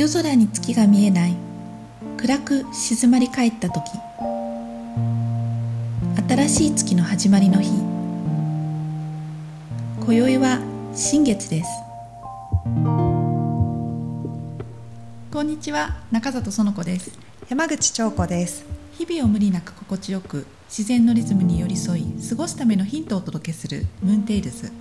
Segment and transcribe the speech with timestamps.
[0.00, 1.36] 夜空に月が見えない。
[2.16, 3.90] 暗く静まり返った時。
[6.26, 7.68] 新しい月の始まりの日。
[10.02, 10.58] 今宵は
[10.94, 11.70] 新月です。
[15.30, 15.98] こんにちは。
[16.10, 17.12] 中里園子です。
[17.50, 18.64] 山口彫子です。
[18.92, 24.72] 日々を無理なく心地よく自然のリズムに寄り添い過ごすためのヒントをお届けするムーンテイルズ。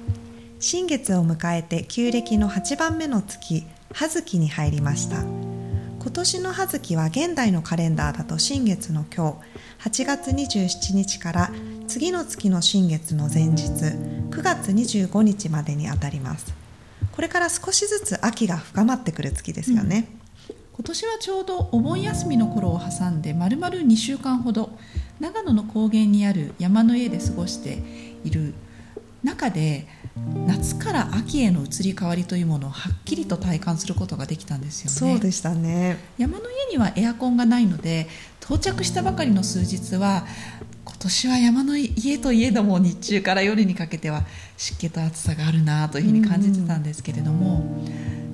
[0.62, 5.22] 新月を迎えて旧暦の8番目の月葉月に入りました。
[5.22, 9.38] 今年の葉月は現代のカレンダーだと新月の今
[9.82, 11.52] 日8月27日から
[11.88, 16.54] 次の月の新月の前日9月25日までにあたります。
[17.12, 20.08] これから少しずつ秋が深まってくる月ですよね、
[20.50, 24.72] うん、今年はちょうどお盆休みの頃を挟んでまるまる2週間ほど
[25.20, 27.84] 長野の高原にある山の家で過ごして
[28.24, 28.54] いる
[29.24, 29.88] 中で
[30.48, 35.14] 夏から秋への移り変わりというものをはっきりと体感することができたんですよね。
[35.14, 38.08] そうでしたね山の家にはエアコンがないので
[38.42, 40.26] 到着したばかりの数日は
[40.86, 44.24] 今年は山の家といえども日中から夜にかけては
[44.58, 47.86] 湿気と暑さがあるなというふうに感じてたんですけれども、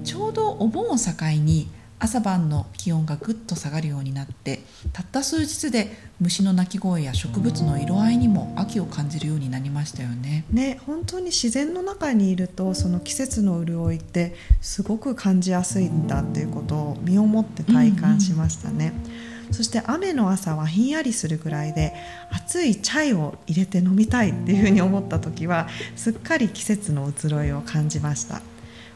[0.03, 1.11] ちょうどお盆を境
[1.43, 1.69] に
[2.05, 4.59] 朝晩の気温がぐっと下がるようになって
[4.93, 10.45] たった数日で虫の鳴き声や植物の色合いにも秋を感じるようになりましたよね。
[10.51, 18.93] ね本当に自然の中にいるとその季節の潤いってすごく感じやすいんだっていうことを身をもって体感しましたね。
[18.93, 21.95] うんうん、そして雨の朝はひんやりするぐらいで
[22.29, 28.43] 熱いチャイを入れて飲みたいっていうふうに思った時はすっかり季節の移ろいを感じました。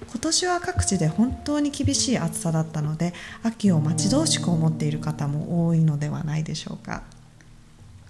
[0.07, 7.03] 今年は各地で本当に厳しい暑さだったので秋を待ち遠しく思っている方も多いのではないでしょうか。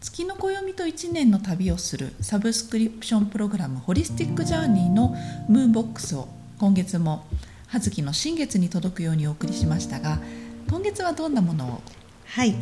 [0.02, 5.14] 月の暦と1年の旅をするサブスクリプションプログラムホリスティックジャーニーの
[5.50, 7.26] ムーンボックスを今月も
[7.68, 10.20] 葉月の新月に届くようにお送りしましたが
[10.70, 11.82] 今月はどんなものを？
[12.28, 12.54] はい。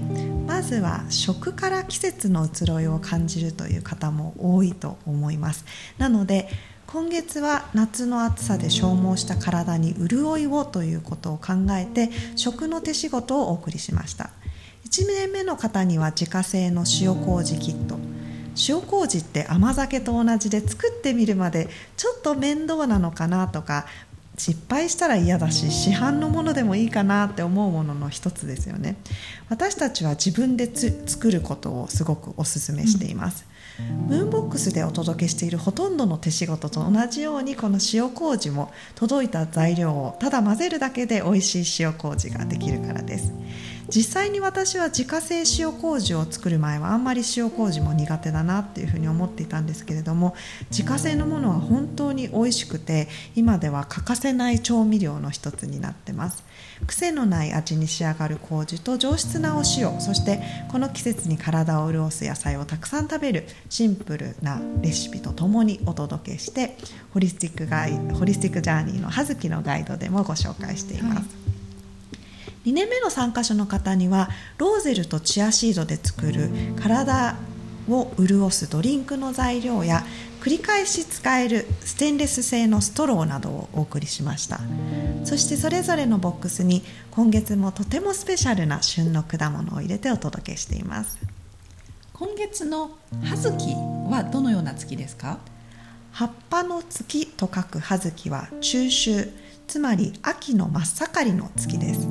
[0.47, 5.63] まずは食から季節の移ろいを感じるという方も多いと思います。
[5.99, 6.49] なので
[6.87, 14.29] 今月は夏の暑さで消耗した体に潤いをということを考えて食の手仕事をお送りしました。
[14.85, 17.97] 1年目の方には自家製の塩麹キット。
[18.67, 23.85] 塩麹って甘酒と同じで作ってみるまでちょっと面倒なのかなとか
[24.35, 28.95] 失敗したら嫌だし市販のものでもいいかなって思うものの一つですよね。
[29.49, 43.33] 私たちは自分で作ることをすごくおすすめしています、うんムーンボックスでお届けしているほとんどの手仕事と同じようにこの塩麹も届いた材料をただ混ぜるだけで美味しい塩麹ができるからです。
[43.89, 50.35] 実際に私は自家製塩麹を作る前はあんまり塩麹も苦手だなっていうふうに思っていたんですけれども
[50.71, 56.43] 自家製のものは本当に美味しくて今では欠かせない調味料の一つになってます。
[56.85, 66.77] 癖のない味に仕上がる麹と上質なお塩そしてこの季節に体を潤す野菜をたくさん食べるシンプルなレシピとともにお届けして
[67.13, 71.56] ホリスティックガイホリスティックジャーニーの葉月のガイドでもご紹介しています、はい。
[72.67, 77.37] 2年目の参加者の方にはローゼルとチアシードで作る体
[77.87, 80.03] を潤すドリンクの材料や
[80.41, 84.59] 繰り返し使えるステンレス製のストローなどをお送りしました。
[85.23, 91.17] そしてそれぞれのボックスに今月もとてもスペシャルな旬の果物を入れてお届けしています。
[92.11, 92.91] 今月の
[93.23, 93.75] 葉月
[94.09, 95.39] はどのような月ですか？
[96.11, 99.31] 葉っぱの月と書く葉月は中秋
[99.67, 102.07] つまり秋の真っ盛りの月です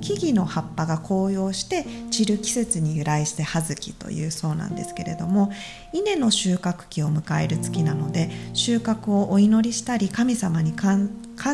[0.00, 5.52] 木々の葉っぱが紅葉して散る季節に由来して葉月というそうなんですけれども
[5.92, 11.10] 稲の収穫期を迎える月なので収穫をお祈りしたり神様に感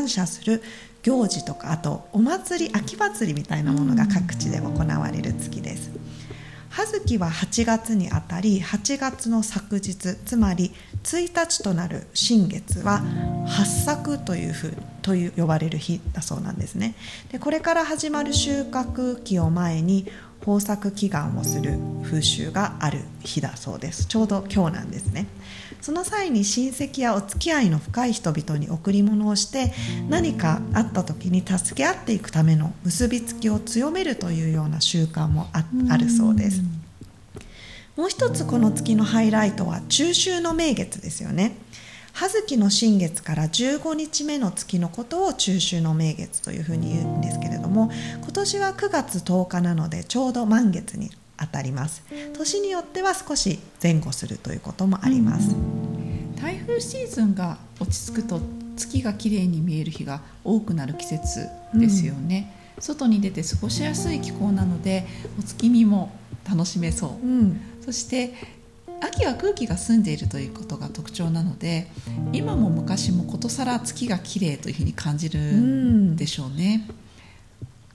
[0.09, 0.62] 謝する
[1.03, 5.91] 行事とかあとお祭り秋祭りみたいなものが各地で行われる月です。
[6.70, 10.72] 葉月は8月にあたり8月の昨日つまり
[11.03, 13.03] 1日となる新月は
[13.47, 16.95] 八作というふうという呼ばれる日だそうなんですね。
[17.33, 20.06] でこれから始まる収穫期を前に
[20.41, 24.07] 豊作祈願をする風習がある日だそうです。
[24.07, 25.27] ちょうど今日なんですね。
[25.81, 29.72] その際に親戚やお付き合いの深い人々に贈り物をして
[30.09, 36.63] 何かあった時に助け合っていくための結びつきを強めるというような習慣もああるそうです。
[37.97, 41.54] もう一つこの月のハイライトは中秋の名月ですよね
[42.12, 47.91] 葉月の新月から15日目の月のことを中秋の名月というふうに言うんですけれども
[48.22, 52.03] 今年は9月10日なのでちょうど満月に当たります。
[52.36, 55.54] 年によっては少し前後するということもあります、
[56.41, 58.41] 台風シーズンが落ち着くと
[58.77, 65.07] 月が綺麗に見える日が多くなる季節ですよね、外に出て過ごしやすい気候なので
[65.39, 66.12] お月見も
[66.48, 68.34] 楽しめそう、うん、そして
[69.00, 71.88] 秋は空気が澄んでいるということが特徴なので
[72.32, 76.16] 今も昔もことさら月が綺麗というふうに感じるん。
[76.16, 76.86] でしょうね。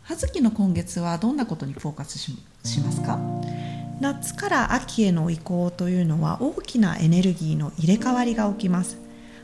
[0.04, 2.36] 葉月の今月はどんなことにフォーカスし
[2.82, 3.20] ますか？
[4.00, 8.98] 夏から秋への移行というのは大きなエネルギーの入れ替わりが起きます。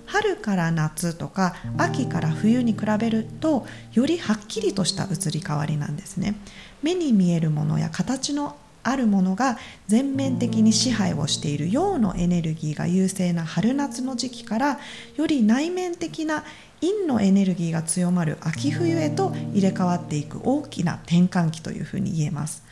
[0.05, 6.35] 春から夏とか秋から冬に比べるとよりはっきりとした移り変わりなんですね。
[6.83, 9.57] 目に見えるものや形のあるものが
[9.87, 14.79] 全面的に支配をしている陽のエネルギーが優勢な春夏の時期から
[15.15, 16.43] より内面的な
[16.81, 22.63] 陰のエネルギーが強まる秋冬へと入れ替わっていく大きな転換期というふうに言えます。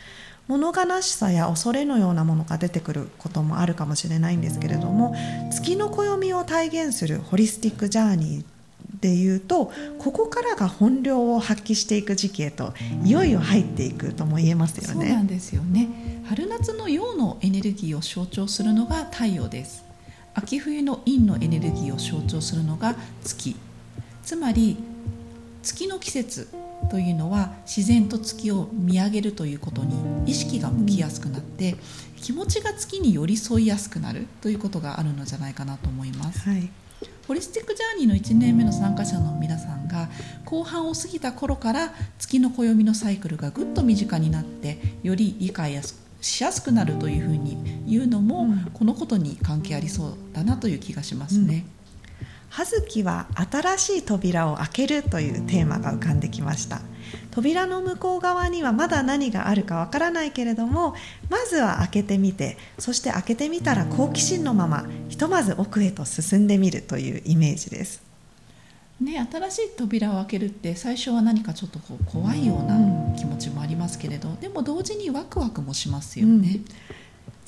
[0.47, 5.15] 物悲しさや恐れのようなものが出てくることもあるかもしれないんですけれども
[5.51, 8.58] 月の暦を体現するホリスティックジャーニー
[9.01, 12.73] でいうとここからが本領を発揮していく時期へと
[13.03, 15.05] いよいよ入っていくとも言えますよね。
[15.07, 15.87] そうなんですよね。
[16.27, 19.85] 春夏の陽のエネルギーを象徴するのが太陽です。
[20.33, 23.55] 秋冬の陰のエネルギーを象徴するのが月。
[24.23, 24.77] つまり
[25.63, 26.49] 月の季節
[26.89, 31.75] というのは自然と月を見上げるということに意識が向きやすくなって、
[32.17, 36.49] 気持ちが月に寄り添いやすくなるということがあるのじゃないかなと思います。
[36.49, 36.69] はい
[37.27, 40.09] ホリスティックジャーニーの1年目の参加者の皆さんが
[40.45, 45.81] 後半を過ぎた頃から月の暦のサイクルがぐっと身近になってより理解や
[46.21, 51.65] しやすくなるというふうに言うのも、うん、このことに関係ありそうだなという気がしますね。
[51.65, 51.79] うん。
[52.49, 56.81] 葉月は新しい扉を開けるというテーマが浮かんできました
[57.31, 60.95] 扉の向こう側にはまだ何があるかわからないけれども
[61.29, 68.09] まずは開けてみてそして開けてみたら好奇心のままひとまず奥へと進んでみるというイメージです。
[69.01, 76.31] ね、新しい扉を開けるって最初は何かちょっとこう怖いような気持ちもありますけれど、うん、でも同時にワクワクもしますよね。
[76.33, 76.65] うん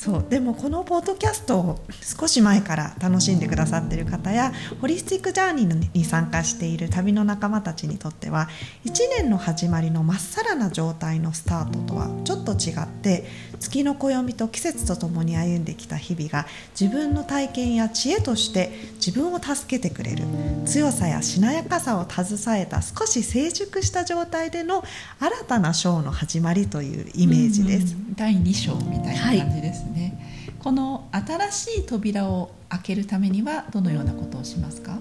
[0.01, 4.51] そうでもこのポッドキャストを少し前から楽しんでくださっている方や
[4.81, 8.50] ホリスティックジャーニーに参加している旅の仲間たちにとっては
[8.86, 13.25] 1年の始まりのまっさらな状態のスタートとはちょっと違って
[13.59, 20.24] 月の暦と季節とともに歩んできた日々が自分の体験や知恵として自分を助けてくれる
[20.65, 24.83] 強さやしなやかさを携えた少し成熟した状態での
[25.19, 27.94] 新たな章の始まりというイメージです。
[27.94, 34.97] うんうん、第2章みたいな感じですね、ね、この新しい扉を開けるためにはどのようなことをしますか？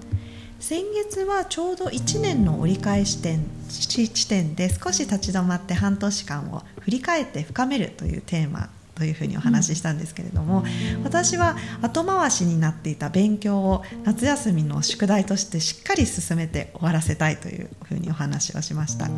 [0.59, 8.69] 先月はちょうど1年の折り返し点地点で少し立ち止まって半年間を振り返って深めるというテーマ
[9.01, 10.63] というふうにお話ししたんですけれども、
[11.03, 19.09] 私は後回しになっていた勉強を夏休みの宿題としてしっかり進めて終わらせたいというふうにお話をしました。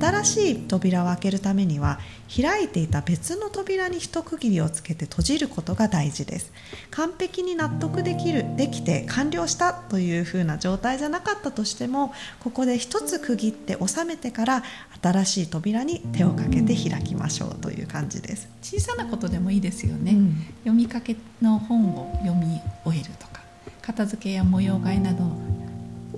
[0.00, 2.00] 新しい扉を開けるためには
[2.34, 6.50] 開いていた別の扉に一区切りをつけて閉じることが大事です。
[6.90, 14.62] 完璧に納得できるできて完了したというふうな状態じゃなかったとしてもここで一つ区切って収めてから
[15.02, 18.48] 新しい扉に手をかけて開きましょうという感じです。
[18.62, 23.40] 小さなことでもいいですよね、うん、読みかけの本を読み終えるとか
[23.82, 25.24] 片付けや模様替えなど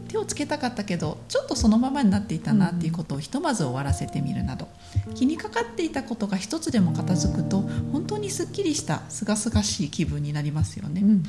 [0.08, 4.68] 手をつけたかったけどちょっとそのままになっていたなっていうことをひとまず終わらせてみるなど
[5.14, 7.61] 気にかかっていたことが一つでも片付くと
[7.92, 11.00] 本当にすっきりしたすがすがしい気分になりますよね。
[11.00, 11.23] うん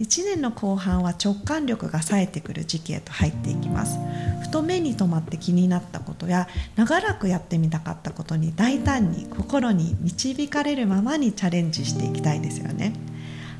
[0.00, 3.98] 1年の後半は直感力が冴えてくる時期へと入っていきます。
[4.42, 12.92] ふと目に留まって気になったことや長らくやってみたかったことに大胆に心に導かれるままにチャレンジしていきたいですよね。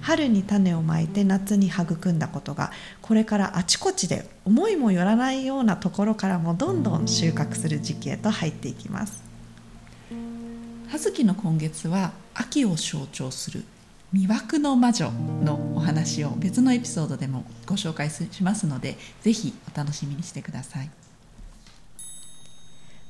[0.00, 9.22] 春に種をまいて夏に育んだことがこれからあちこちで思いもよらないようなところからもどんどん収穫する時期へと入っていきます。
[10.88, 13.64] 葉月の今月は秋を象徴する
[14.14, 15.10] 魅惑の魔女
[15.42, 20.90] のお話を別のエピソードでもご紹介しますのでぜひお楽しみにしてください。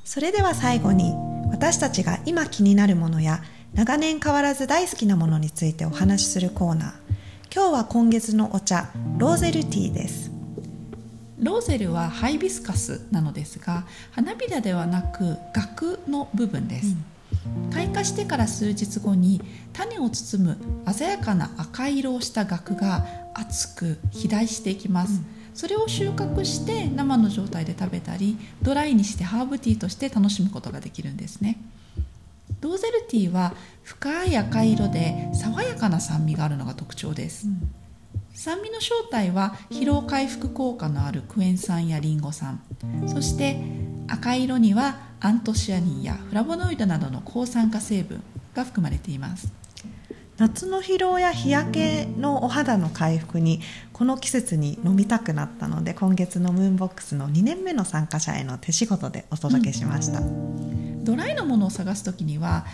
[0.03, 1.13] それでは最後に
[1.51, 3.43] 私たちが今気になるものや
[3.75, 6.93] 長年変わらず大好きなものについてお話しするコーナー。
[7.55, 10.31] 今日は今月のお茶ローゼルティーです。
[11.39, 17.05] ローゼルはハイビスカスなのですが花びらではなく額の部分です、うん
[17.73, 19.41] 開花してから数日後に
[19.73, 31.59] 種を包む鮮やかな赤色をした額が厚く肥大していきます、うん、それを収穫して生の状態で食べたりドライにしてハーブティーとして楽しむことができるんですね。
[32.61, 37.75] ローゼルティーは深い赤色で爽やかな酸味があるのが特徴です、うん、
[38.33, 42.63] 酸味の正体は疲労回復効果のあるクエン酸やリンゴ酸。
[43.07, 43.61] そして
[44.09, 48.23] 赤色にはアントシアニンやフラボノイドなどの抗酸化成分
[48.55, 49.53] が含まれています。
[50.37, 53.61] 夏の疲労や日焼けのお肌の回復に
[53.93, 62.67] この季節に飲みたくなったので今月のムーンボックスの2年目の参加者への手仕事でお届けしました、うん、ドライのものを探す時には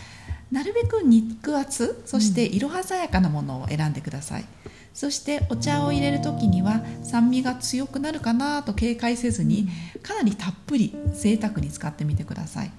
[0.51, 9.69] なるべく肉厚そして色鮮やかなものを選んでください、うん、そしてお茶を入れる時には酸味が強くなるかなと警戒せずに
[10.03, 12.73] かなりたっぷり贅沢に使ってみてください。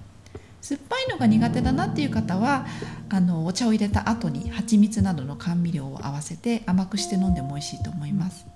[0.60, 2.66] 酸っぱいのが苦手だなっていう方は
[3.08, 8.46] あのお茶を入れた後に蜂蜜などの甘味料を合わせて甘くして飲んでも美味しいと思います。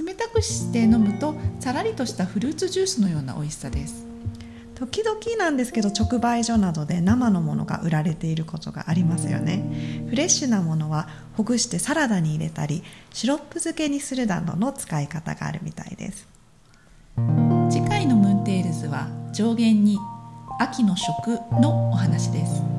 [0.00, 4.06] 冷たくして飲むとさらりとしたフルーツジュースのような美味しさです
[4.82, 9.62] 時々なんですけど直売所などで生のものが売られていることがありますよね。
[10.10, 16.26] フレッシュなものはほぐしてサラダに入れたりシロップ漬けにするなどの使い方があるみたいです。
[17.70, 19.98] 次回のムーンテールズは上限に
[20.58, 22.71] 秋の食のお話です。